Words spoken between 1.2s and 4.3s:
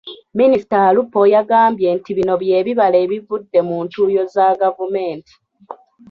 yagambye nti bino by'ebibala ebivudde mu ntuuyo